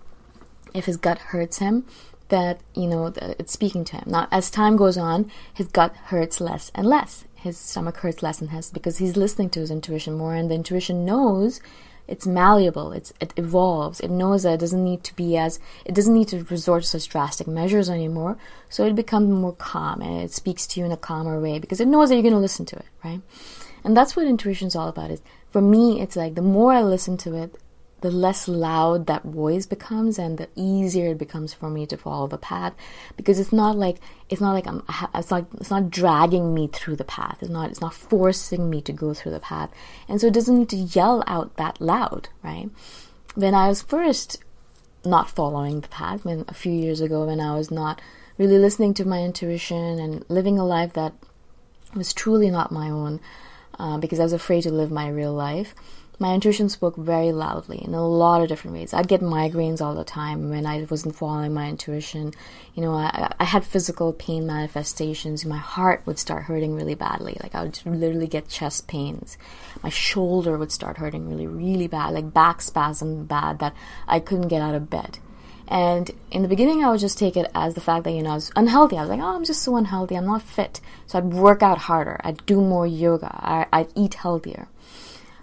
if 0.73 0.85
his 0.85 0.97
gut 0.97 1.19
hurts 1.19 1.59
him, 1.59 1.85
that 2.33 2.59
you 2.73 2.87
know 2.87 3.13
it's 3.15 3.53
speaking 3.53 3.85
to 3.85 3.97
him. 3.97 4.05
Now, 4.07 4.27
as 4.31 4.49
time 4.49 4.75
goes 4.75 4.97
on, 4.97 5.31
his 5.53 5.67
gut 5.67 5.95
hurts 6.05 6.41
less 6.41 6.71
and 6.73 6.87
less. 6.87 7.25
His 7.35 7.57
stomach 7.57 7.97
hurts 7.97 8.23
less 8.23 8.41
and 8.41 8.51
less 8.51 8.71
because 8.71 8.97
he's 8.97 9.15
listening 9.15 9.51
to 9.51 9.59
his 9.59 9.69
intuition 9.69 10.17
more, 10.17 10.33
and 10.33 10.49
the 10.49 10.55
intuition 10.55 11.05
knows 11.05 11.61
it's 12.07 12.25
malleable. 12.25 12.91
It's 12.91 13.13
it 13.19 13.33
evolves. 13.37 13.99
It 13.99 14.09
knows 14.09 14.43
that 14.43 14.53
it 14.53 14.59
doesn't 14.59 14.83
need 14.83 15.03
to 15.03 15.15
be 15.15 15.37
as 15.37 15.59
it 15.85 15.93
doesn't 15.93 16.13
need 16.13 16.27
to 16.29 16.43
resort 16.45 16.81
to 16.83 16.89
such 16.89 17.07
drastic 17.07 17.47
measures 17.47 17.87
anymore. 17.87 18.37
So 18.67 18.85
it 18.85 18.95
becomes 18.95 19.29
more 19.29 19.53
calm 19.53 20.01
and 20.01 20.21
it 20.23 20.33
speaks 20.33 20.65
to 20.67 20.79
you 20.79 20.87
in 20.87 20.91
a 20.91 20.97
calmer 20.97 21.39
way 21.39 21.59
because 21.59 21.79
it 21.79 21.87
knows 21.87 22.09
that 22.09 22.15
you're 22.15 22.23
going 22.23 22.33
to 22.33 22.39
listen 22.39 22.65
to 22.65 22.75
it, 22.77 22.85
right? 23.03 23.21
And 23.83 23.95
that's 23.95 24.15
what 24.15 24.25
intuition 24.25 24.67
is 24.67 24.75
all 24.75 24.89
about. 24.89 25.11
Is 25.11 25.21
for 25.51 25.61
me, 25.61 26.01
it's 26.01 26.15
like 26.15 26.33
the 26.33 26.41
more 26.41 26.73
I 26.73 26.81
listen 26.81 27.15
to 27.17 27.35
it, 27.35 27.55
the 28.03 28.11
less 28.11 28.49
loud 28.49 29.07
that 29.07 29.23
voice 29.23 29.65
becomes 29.65 30.19
and 30.19 30.37
the 30.37 30.49
easier 30.57 31.11
it 31.11 31.17
becomes 31.17 31.53
for 31.53 31.69
me 31.69 31.85
to 31.85 31.95
follow 31.95 32.27
the 32.27 32.37
path. 32.37 32.73
Because 33.15 33.39
it's 33.39 33.53
not 33.53 33.77
like 33.77 33.97
it's 34.29 34.41
not 34.41 34.51
like 34.51 34.67
I'm 34.67 34.83
it's 35.15 35.31
like 35.31 35.45
it's 35.53 35.69
not 35.69 35.89
dragging 35.89 36.53
me 36.53 36.67
through 36.67 36.97
the 36.97 37.05
path. 37.05 37.37
It's 37.39 37.49
not 37.49 37.69
it's 37.69 37.79
not 37.79 37.93
forcing 37.93 38.69
me 38.69 38.81
to 38.81 38.91
go 38.91 39.13
through 39.13 39.31
the 39.31 39.39
path. 39.39 39.71
And 40.09 40.19
so 40.19 40.27
it 40.27 40.33
doesn't 40.33 40.59
need 40.59 40.69
to 40.69 40.75
yell 40.75 41.23
out 41.27 41.55
that 41.55 41.79
loud 41.79 42.27
right? 42.43 42.69
When 43.35 43.55
I 43.55 43.69
was 43.69 43.81
first 43.81 44.43
not 45.05 45.29
following 45.29 45.79
the 45.79 45.87
path 45.87 46.25
when 46.25 46.43
a 46.49 46.53
few 46.53 46.73
years 46.73 46.99
ago 46.99 47.25
when 47.25 47.39
I 47.39 47.55
was 47.55 47.71
not 47.71 48.01
really 48.37 48.59
listening 48.59 48.93
to 48.95 49.05
my 49.05 49.21
intuition 49.23 49.97
and 49.97 50.25
living 50.27 50.59
a 50.59 50.65
life 50.65 50.91
that 50.93 51.13
was 51.95 52.13
truly 52.13 52.49
not 52.49 52.71
my 52.71 52.89
own 52.89 53.21
uh, 53.79 53.97
because 53.97 54.19
I 54.19 54.23
was 54.23 54.33
afraid 54.33 54.63
to 54.63 54.71
live 54.71 54.91
my 54.91 55.07
real 55.07 55.33
life 55.33 55.73
my 56.23 56.33
intuition 56.33 56.69
spoke 56.69 56.95
very 56.95 57.33
loudly 57.33 57.83
in 57.83 57.93
a 57.93 58.07
lot 58.07 58.41
of 58.41 58.47
different 58.47 58.77
ways. 58.77 58.93
I'd 58.93 59.09
get 59.09 59.19
migraines 59.19 59.81
all 59.81 59.93
the 59.93 60.05
time 60.05 60.49
when 60.49 60.65
I 60.65 60.87
wasn't 60.89 61.17
following 61.17 61.53
my 61.53 61.67
intuition. 61.67 62.33
You 62.75 62.81
know, 62.83 62.93
I, 62.93 63.33
I 63.41 63.43
had 63.43 63.65
physical 63.65 64.13
pain 64.13 64.47
manifestations. 64.47 65.45
My 65.45 65.57
heart 65.57 66.01
would 66.05 66.17
start 66.17 66.43
hurting 66.43 66.75
really 66.75 66.95
badly. 66.95 67.35
Like 67.43 67.53
I 67.53 67.63
would 67.63 67.77
literally 67.85 68.27
get 68.27 68.47
chest 68.47 68.87
pains. 68.87 69.37
My 69.83 69.89
shoulder 69.89 70.57
would 70.57 70.71
start 70.71 70.97
hurting 70.97 71.27
really, 71.29 71.45
really 71.45 71.87
bad, 71.87 72.13
like 72.13 72.33
back 72.33 72.61
spasm 72.61 73.25
bad 73.25 73.59
that 73.59 73.75
I 74.07 74.21
couldn't 74.21 74.47
get 74.47 74.61
out 74.61 74.75
of 74.75 74.89
bed. 74.89 75.19
And 75.67 76.09
in 76.31 76.41
the 76.41 76.47
beginning, 76.47 76.85
I 76.85 76.91
would 76.91 77.01
just 77.01 77.17
take 77.17 77.35
it 77.35 77.51
as 77.53 77.75
the 77.75 77.81
fact 77.81 78.05
that, 78.05 78.11
you 78.11 78.23
know, 78.23 78.31
I 78.31 78.35
was 78.35 78.51
unhealthy. 78.55 78.97
I 78.97 79.01
was 79.01 79.09
like, 79.09 79.19
oh, 79.19 79.35
I'm 79.35 79.43
just 79.43 79.61
so 79.61 79.75
unhealthy. 79.75 80.15
I'm 80.15 80.25
not 80.25 80.41
fit. 80.41 80.79
So 81.05 81.17
I'd 81.17 81.33
work 81.33 81.61
out 81.61 81.79
harder. 81.79 82.21
I'd 82.23 82.45
do 82.45 82.61
more 82.61 82.87
yoga. 82.87 83.27
I, 83.27 83.65
I'd 83.73 83.91
eat 83.93 84.13
healthier. 84.13 84.69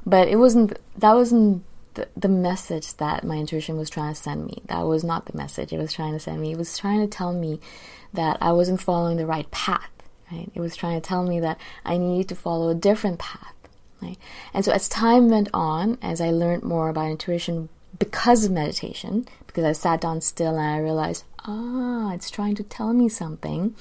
But 0.07 0.29
it 0.29 0.37
wasn't, 0.37 0.79
that 0.97 1.15
wasn't 1.15 1.65
the, 1.95 2.09
the 2.17 2.29
message 2.29 2.95
that 2.97 3.25
my 3.25 3.37
intuition 3.37 3.77
was 3.77 3.91
trying 3.91 4.15
to 4.15 4.21
send 4.21 4.47
me. 4.47 4.63
That 4.67 4.83
was 4.83 5.05
not 5.05 5.27
the 5.27 5.37
message 5.37 5.73
it 5.73 5.79
was 5.79 5.93
trying 5.93 6.13
to 6.13 6.21
send 6.21 6.41
me. 6.41 6.53
It 6.53 6.59
was 6.59 6.79
trying 6.79 7.01
to 7.01 7.07
tell 7.07 7.33
me 7.33 7.61
that 8.13 8.39
I 8.41 8.53
wasn't 8.53 8.81
following 8.81 9.17
the 9.17 9.27
right 9.27 9.51
path, 9.51 9.91
right? 10.31 10.51
It 10.55 10.61
was 10.61 10.77
trying 10.77 11.01
to 11.01 11.07
tell 11.07 11.25
me 11.25 11.41
that 11.41 11.59
I 11.85 11.99
needed 11.99 12.29
to 12.29 12.35
follow 12.35 12.69
a 12.69 12.75
different 12.75 13.19
path, 13.19 13.55
right? 14.01 14.17
And 14.55 14.65
so 14.65 14.73
as 14.73 14.89
time 14.89 15.29
went 15.29 15.49
on, 15.53 15.99
as 16.03 16.21
I 16.21 16.31
learned 16.31 16.63
more 16.63 16.89
about 16.89 17.11
intuition 17.11 17.69
because 17.99 18.45
of 18.45 18.53
meditation, 18.53 19.27
because 19.47 19.65
I 19.65 19.73
sat 19.73 20.01
down 20.01 20.21
still 20.21 20.57
and 20.57 20.61
I 20.61 20.79
realized, 20.79 21.25
ah, 21.47 22.13
it's 22.15 22.31
trying 22.31 22.55
to 22.57 22.63
tell 22.63 22.93
me 22.93 23.09
something. 23.09 23.75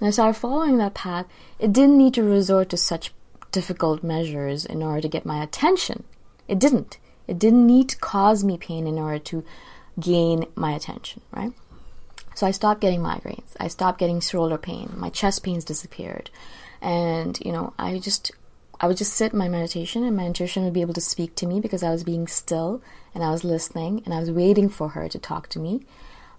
And 0.00 0.08
I 0.08 0.10
started 0.10 0.38
following 0.38 0.78
that 0.78 0.94
path. 0.94 1.26
It 1.58 1.72
didn't 1.72 1.98
need 1.98 2.14
to 2.14 2.22
resort 2.22 2.68
to 2.70 2.76
such 2.76 3.12
difficult 3.54 4.02
measures 4.02 4.66
in 4.66 4.82
order 4.82 5.00
to 5.00 5.08
get 5.08 5.24
my 5.24 5.40
attention. 5.42 6.02
It 6.48 6.58
didn't. 6.58 6.98
It 7.28 7.38
didn't 7.38 7.66
need 7.66 7.88
to 7.90 7.96
cause 7.98 8.42
me 8.42 8.58
pain 8.58 8.88
in 8.88 8.98
order 8.98 9.20
to 9.30 9.44
gain 9.98 10.46
my 10.56 10.72
attention, 10.72 11.22
right? 11.30 11.52
So 12.34 12.48
I 12.48 12.50
stopped 12.50 12.80
getting 12.80 13.00
migraines. 13.00 13.54
I 13.60 13.68
stopped 13.68 14.00
getting 14.00 14.20
shoulder 14.20 14.58
pain. 14.58 14.92
My 14.96 15.08
chest 15.08 15.44
pains 15.44 15.64
disappeared. 15.64 16.30
And, 16.82 17.38
you 17.44 17.52
know, 17.52 17.72
I 17.78 18.00
just 18.00 18.32
I 18.80 18.88
would 18.88 18.96
just 18.96 19.14
sit 19.14 19.32
in 19.32 19.38
my 19.38 19.48
meditation 19.48 20.02
and 20.02 20.16
my 20.16 20.26
intuition 20.26 20.64
would 20.64 20.72
be 20.72 20.80
able 20.80 20.94
to 20.94 21.00
speak 21.00 21.36
to 21.36 21.46
me 21.46 21.60
because 21.60 21.84
I 21.84 21.90
was 21.90 22.02
being 22.02 22.26
still 22.26 22.82
and 23.14 23.22
I 23.22 23.30
was 23.30 23.44
listening 23.44 24.02
and 24.04 24.12
I 24.12 24.18
was 24.18 24.32
waiting 24.32 24.68
for 24.68 24.90
her 24.90 25.08
to 25.08 25.18
talk 25.18 25.48
to 25.50 25.60
me. 25.60 25.86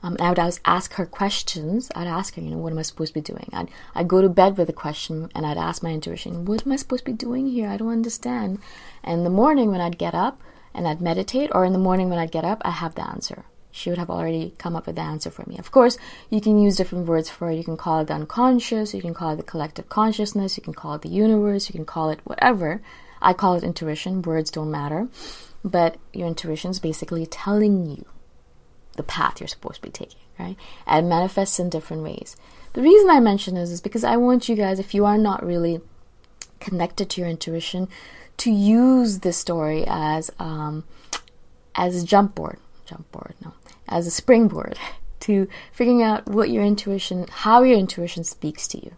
Um, 0.05 0.17
I 0.19 0.29
would 0.29 0.37
always 0.37 0.59
ask 0.65 0.93
her 0.93 1.05
questions. 1.07 1.91
I'd 1.95 2.05
ask 2.05 2.35
her, 2.35 2.41
you 2.41 2.51
know, 2.51 2.59
what 2.59 2.71
am 2.71 2.77
I 2.77 2.83
supposed 2.83 3.15
to 3.15 3.19
be 3.19 3.21
doing? 3.21 3.49
I'd, 3.51 3.69
I'd 3.95 4.07
go 4.07 4.21
to 4.21 4.29
bed 4.29 4.55
with 4.55 4.69
a 4.69 4.73
question 4.73 5.31
and 5.33 5.47
I'd 5.47 5.57
ask 5.57 5.81
my 5.81 5.89
intuition, 5.89 6.45
what 6.45 6.63
am 6.63 6.73
I 6.73 6.75
supposed 6.75 7.05
to 7.05 7.11
be 7.11 7.17
doing 7.17 7.47
here? 7.47 7.67
I 7.67 7.77
don't 7.77 7.91
understand. 7.91 8.59
And 9.03 9.19
in 9.19 9.23
the 9.23 9.31
morning 9.31 9.71
when 9.71 9.81
I'd 9.81 9.97
get 9.97 10.13
up 10.13 10.39
and 10.75 10.87
I'd 10.87 11.01
meditate, 11.01 11.49
or 11.55 11.65
in 11.65 11.73
the 11.73 11.79
morning 11.79 12.11
when 12.11 12.19
I'd 12.19 12.31
get 12.31 12.45
up, 12.45 12.61
I 12.63 12.69
have 12.69 12.93
the 12.93 13.07
answer. 13.07 13.45
She 13.71 13.89
would 13.89 13.97
have 13.97 14.11
already 14.11 14.53
come 14.59 14.75
up 14.75 14.85
with 14.85 14.95
the 14.95 15.01
answer 15.01 15.31
for 15.31 15.43
me. 15.49 15.57
Of 15.57 15.71
course, 15.71 15.97
you 16.29 16.39
can 16.39 16.59
use 16.59 16.77
different 16.77 17.07
words 17.07 17.31
for 17.31 17.49
it. 17.49 17.55
You 17.55 17.63
can 17.63 17.75
call 17.75 18.01
it 18.01 18.05
the 18.05 18.13
unconscious, 18.13 18.93
you 18.93 19.01
can 19.01 19.15
call 19.15 19.31
it 19.31 19.37
the 19.37 19.43
collective 19.43 19.89
consciousness, 19.89 20.55
you 20.55 20.61
can 20.61 20.75
call 20.75 20.93
it 20.93 21.01
the 21.01 21.09
universe, 21.09 21.67
you 21.67 21.73
can 21.73 21.85
call 21.85 22.11
it 22.11 22.19
whatever. 22.25 22.79
I 23.23 23.33
call 23.33 23.55
it 23.55 23.63
intuition. 23.63 24.21
Words 24.21 24.51
don't 24.51 24.69
matter. 24.69 25.07
But 25.63 25.97
your 26.13 26.27
intuition 26.27 26.69
is 26.69 26.79
basically 26.79 27.25
telling 27.25 27.89
you 27.89 28.05
the 28.95 29.03
path 29.03 29.39
you're 29.39 29.47
supposed 29.47 29.75
to 29.75 29.81
be 29.81 29.89
taking, 29.89 30.19
right? 30.39 30.57
And 30.85 31.09
manifests 31.09 31.59
in 31.59 31.69
different 31.69 32.03
ways. 32.03 32.35
The 32.73 32.81
reason 32.81 33.09
I 33.09 33.19
mention 33.19 33.55
this 33.55 33.71
is 33.71 33.81
because 33.81 34.03
I 34.03 34.17
want 34.17 34.49
you 34.49 34.55
guys, 34.55 34.79
if 34.79 34.93
you 34.93 35.05
are 35.05 35.17
not 35.17 35.45
really 35.45 35.81
connected 36.59 37.09
to 37.11 37.21
your 37.21 37.29
intuition, 37.29 37.87
to 38.37 38.51
use 38.51 39.19
this 39.19 39.37
story 39.37 39.85
as 39.87 40.29
um, 40.39 40.83
as 41.73 42.01
a 42.01 42.05
jump 42.05 42.35
board, 42.35 42.57
jump 42.85 43.09
board, 43.11 43.35
no, 43.43 43.53
as 43.87 44.07
a 44.07 44.11
springboard 44.11 44.77
to 45.21 45.47
figuring 45.71 46.03
out 46.03 46.27
what 46.27 46.49
your 46.49 46.63
intuition, 46.63 47.25
how 47.29 47.63
your 47.63 47.77
intuition 47.77 48.23
speaks 48.23 48.67
to 48.69 48.83
you. 48.83 48.91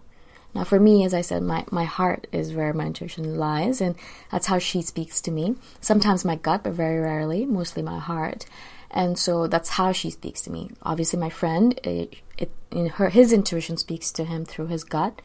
Now, 0.54 0.64
for 0.64 0.80
me, 0.80 1.04
as 1.06 1.14
I 1.14 1.22
said, 1.22 1.44
my, 1.44 1.66
my 1.70 1.84
heart 1.84 2.26
is 2.32 2.54
where 2.54 2.74
my 2.74 2.88
intuition 2.88 3.38
lies, 3.38 3.80
and 3.80 3.96
that's 4.32 4.48
how 4.48 4.58
she 4.58 4.82
speaks 4.82 5.22
to 5.22 5.32
me. 5.32 5.56
Sometimes 5.82 6.26
my 6.26 6.36
gut, 6.36 6.64
but 6.64 6.74
very 6.74 7.00
rarely, 7.00 7.46
mostly 7.46 7.84
my 7.84 8.00
heart. 8.00 8.48
And 8.92 9.18
so 9.18 9.48
that's 9.48 9.70
how 9.70 9.92
she 9.92 10.10
speaks 10.10 10.42
to 10.44 10.52
me. 10.52 10.72
Obviously, 10.84 11.20
my 11.20 11.30
friend, 11.30 11.80
uh, 11.86 11.90
it, 11.90 12.16
it, 12.38 12.52
in 12.72 12.88
her, 12.88 13.10
his 13.10 13.34
intuition 13.34 13.78
speaks 13.78 14.12
to 14.14 14.24
him 14.24 14.46
through 14.46 14.68
his 14.68 14.84
gut. 14.84 15.22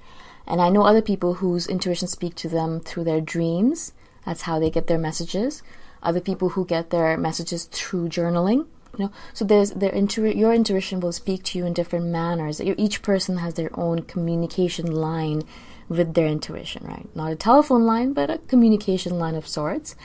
And 0.46 0.60
I 0.60 0.70
know 0.70 0.82
other 0.82 1.02
people 1.02 1.34
whose 1.34 1.66
intuition 1.68 2.08
speak 2.08 2.34
to 2.36 2.48
them 2.48 2.80
through 2.80 3.04
their 3.04 3.20
dreams. 3.20 3.92
That's 4.26 4.42
how 4.42 4.58
they 4.58 4.70
get 4.70 4.88
their 4.88 4.98
messages. 4.98 5.62
Other 6.02 6.20
people 6.20 6.50
who 6.50 6.66
get 6.66 6.90
their 6.90 7.16
messages 7.16 7.64
through 7.66 8.08
journaling. 8.08 8.66
You 8.98 9.06
know, 9.06 9.12
so 9.32 9.44
there's 9.44 9.70
their 9.70 9.92
intu- 9.92 10.36
your 10.36 10.52
intuition 10.52 11.00
will 11.00 11.12
speak 11.12 11.44
to 11.44 11.58
you 11.58 11.64
in 11.64 11.72
different 11.72 12.06
manners. 12.06 12.60
Each 12.60 13.00
person 13.00 13.38
has 13.38 13.54
their 13.54 13.70
own 13.78 14.02
communication 14.02 14.90
line 14.90 15.44
with 15.88 16.14
their 16.14 16.26
intuition, 16.26 16.84
right? 16.86 17.08
Not 17.16 17.32
a 17.32 17.36
telephone 17.36 17.86
line, 17.86 18.12
but 18.12 18.30
a 18.30 18.38
communication 18.38 19.18
line 19.18 19.34
of 19.34 19.46
sorts. 19.48 19.96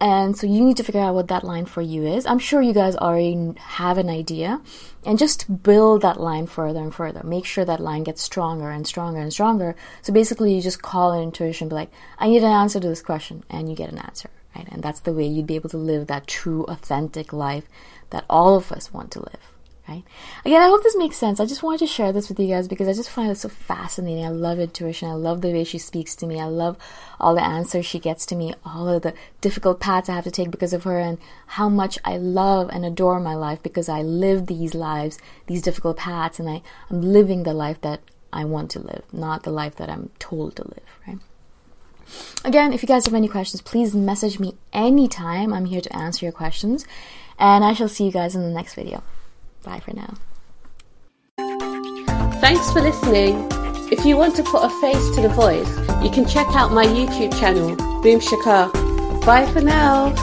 And 0.00 0.36
so 0.36 0.46
you 0.46 0.64
need 0.64 0.78
to 0.78 0.82
figure 0.82 1.00
out 1.00 1.14
what 1.14 1.28
that 1.28 1.44
line 1.44 1.66
for 1.66 1.82
you 1.82 2.06
is. 2.06 2.24
I'm 2.24 2.38
sure 2.38 2.62
you 2.62 2.72
guys 2.72 2.96
already 2.96 3.52
have 3.58 3.98
an 3.98 4.08
idea. 4.08 4.62
And 5.04 5.18
just 5.18 5.62
build 5.62 6.02
that 6.02 6.20
line 6.20 6.46
further 6.46 6.80
and 6.80 6.94
further. 6.94 7.22
Make 7.22 7.44
sure 7.44 7.64
that 7.64 7.80
line 7.80 8.04
gets 8.04 8.22
stronger 8.22 8.70
and 8.70 8.86
stronger 8.86 9.20
and 9.20 9.32
stronger. 9.32 9.76
So 10.02 10.12
basically, 10.12 10.54
you 10.54 10.62
just 10.62 10.82
call 10.82 11.12
an 11.12 11.22
intuition, 11.22 11.68
be 11.68 11.74
like, 11.74 11.92
I 12.18 12.28
need 12.28 12.42
an 12.42 12.52
answer 12.52 12.80
to 12.80 12.88
this 12.88 13.02
question, 13.02 13.44
and 13.50 13.68
you 13.68 13.76
get 13.76 13.90
an 13.90 13.98
answer, 13.98 14.30
right? 14.56 14.68
And 14.70 14.82
that's 14.82 15.00
the 15.00 15.12
way 15.12 15.26
you'd 15.26 15.46
be 15.46 15.56
able 15.56 15.70
to 15.70 15.78
live 15.78 16.06
that 16.06 16.26
true, 16.26 16.64
authentic 16.64 17.32
life 17.32 17.64
that 18.10 18.24
all 18.28 18.56
of 18.56 18.72
us 18.72 18.92
want 18.92 19.10
to 19.12 19.20
live 19.20 19.59
right? 19.90 20.04
Again, 20.44 20.62
I 20.62 20.68
hope 20.68 20.82
this 20.82 20.96
makes 20.96 21.16
sense. 21.16 21.40
I 21.40 21.46
just 21.46 21.62
wanted 21.62 21.80
to 21.80 21.86
share 21.88 22.12
this 22.12 22.28
with 22.28 22.38
you 22.38 22.46
guys 22.46 22.68
because 22.68 22.86
I 22.86 22.92
just 22.92 23.10
find 23.10 23.30
it 23.30 23.36
so 23.36 23.48
fascinating. 23.48 24.24
I 24.24 24.28
love 24.28 24.60
intuition. 24.60 25.10
I 25.10 25.14
love 25.14 25.40
the 25.40 25.52
way 25.52 25.64
she 25.64 25.78
speaks 25.78 26.14
to 26.16 26.26
me. 26.26 26.40
I 26.40 26.44
love 26.44 26.78
all 27.18 27.34
the 27.34 27.42
answers 27.42 27.84
she 27.84 27.98
gets 27.98 28.24
to 28.26 28.36
me, 28.36 28.54
all 28.64 28.88
of 28.88 29.02
the 29.02 29.14
difficult 29.40 29.80
paths 29.80 30.08
I 30.08 30.14
have 30.14 30.24
to 30.24 30.30
take 30.30 30.50
because 30.50 30.72
of 30.72 30.84
her, 30.84 30.98
and 30.98 31.18
how 31.48 31.68
much 31.68 31.98
I 32.04 32.16
love 32.16 32.70
and 32.70 32.84
adore 32.84 33.18
my 33.20 33.34
life 33.34 33.62
because 33.62 33.88
I 33.88 34.02
live 34.02 34.46
these 34.46 34.74
lives, 34.74 35.18
these 35.46 35.62
difficult 35.62 35.96
paths, 35.96 36.38
and 36.38 36.48
I, 36.48 36.62
I'm 36.88 37.02
living 37.02 37.42
the 37.42 37.52
life 37.52 37.80
that 37.80 38.00
I 38.32 38.44
want 38.44 38.70
to 38.72 38.78
live, 38.78 39.02
not 39.12 39.42
the 39.42 39.50
life 39.50 39.74
that 39.76 39.90
I'm 39.90 40.10
told 40.20 40.54
to 40.56 40.62
live, 40.62 40.84
right? 41.06 41.18
Again, 42.44 42.72
if 42.72 42.82
you 42.82 42.86
guys 42.86 43.04
have 43.06 43.14
any 43.14 43.28
questions, 43.28 43.60
please 43.60 43.94
message 43.94 44.38
me 44.38 44.54
anytime. 44.72 45.52
I'm 45.52 45.66
here 45.66 45.80
to 45.80 45.96
answer 45.96 46.24
your 46.24 46.32
questions. 46.32 46.86
And 47.38 47.64
I 47.64 47.72
shall 47.72 47.88
see 47.88 48.04
you 48.04 48.12
guys 48.12 48.34
in 48.34 48.42
the 48.42 48.50
next 48.50 48.74
video. 48.74 49.02
Bye 49.62 49.80
for 49.80 49.94
now. 49.94 50.14
Thanks 52.40 52.72
for 52.72 52.80
listening. 52.80 53.46
If 53.92 54.04
you 54.04 54.16
want 54.16 54.36
to 54.36 54.42
put 54.42 54.62
a 54.62 54.70
face 54.80 55.10
to 55.16 55.22
the 55.22 55.28
voice, 55.28 55.70
you 56.02 56.10
can 56.10 56.26
check 56.26 56.46
out 56.54 56.72
my 56.72 56.86
YouTube 56.86 57.38
channel, 57.38 57.76
Boom 58.02 58.20
Shikha. 58.20 58.72
Bye 59.24 59.46
for 59.52 59.60
now. 59.60 60.14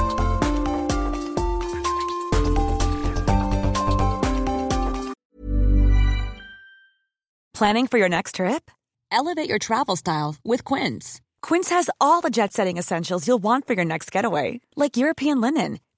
Planning 7.54 7.88
for 7.88 7.98
your 7.98 8.10
next 8.10 8.36
trip? 8.36 8.70
Elevate 9.12 9.50
your 9.50 9.60
travel 9.60 9.96
style 9.96 10.36
with 10.44 10.64
Quince. 10.64 11.22
Quince 11.42 11.70
has 11.72 11.90
all 12.00 12.22
the 12.22 12.30
jet 12.30 12.54
setting 12.54 12.78
essentials 12.78 13.28
you'll 13.28 13.38
want 13.40 13.66
for 13.66 13.74
your 13.74 13.86
next 13.86 14.12
getaway, 14.12 14.62
like 14.76 14.98
European 14.98 15.42
linen 15.42 15.80